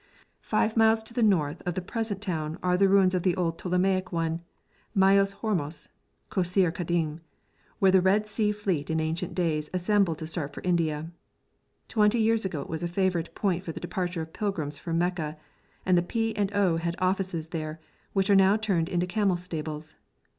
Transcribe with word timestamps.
Five 0.41 0.75
miles 0.75 1.03
to 1.03 1.13
the 1.13 1.21
north 1.21 1.61
of 1.63 1.75
the 1.75 1.81
present 1.83 2.23
town 2.23 2.57
are 2.63 2.75
the 2.75 2.89
ruins 2.89 3.13
of 3.13 3.21
the 3.21 3.35
old 3.35 3.59
Ptolemaic 3.59 4.11
one, 4.11 4.41
Myos 4.97 5.35
Hormos 5.41 5.89
(Kosseir 6.31 6.73
Kadim), 6.73 7.19
where 7.77 7.91
the 7.91 8.01
Red 8.01 8.25
Sea 8.25 8.51
fleets 8.51 8.89
in 8.89 8.99
ancient 8.99 9.35
days 9.35 9.69
assembled 9.75 10.17
to 10.17 10.25
start 10.25 10.55
for 10.55 10.61
India; 10.63 11.11
twenty 11.87 12.17
years 12.17 12.45
ago 12.45 12.61
it 12.63 12.69
was 12.69 12.81
a 12.81 12.87
favourite 12.87 13.35
point 13.35 13.63
for 13.63 13.73
the 13.73 13.79
departure 13.79 14.23
of 14.23 14.33
pilgrims 14.33 14.79
for 14.79 14.91
Mecca, 14.91 15.37
and 15.85 15.95
the 15.95 16.01
P. 16.01 16.35
and 16.35 16.51
O. 16.55 16.77
had 16.77 16.95
offices 16.97 17.49
there, 17.49 17.79
which 18.13 18.31
are 18.31 18.35
now 18.35 18.57
turned 18.57 18.89
into 18.89 19.05
camel 19.05 19.37
stables. 19.37 19.93